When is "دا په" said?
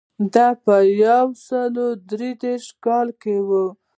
0.33-0.75